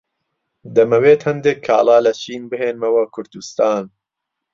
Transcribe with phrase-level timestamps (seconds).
[0.75, 3.83] دەمەوێت هەندێک کاڵا لە چین بهێنمەوە کوردستان.